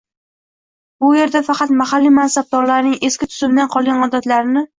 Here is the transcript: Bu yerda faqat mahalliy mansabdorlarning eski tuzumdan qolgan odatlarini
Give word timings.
Bu 1.03 1.11
yerda 1.15 1.41
faqat 1.49 1.73
mahalliy 1.81 2.13
mansabdorlarning 2.15 2.97
eski 3.11 3.31
tuzumdan 3.35 3.71
qolgan 3.79 4.09
odatlarini 4.09 4.67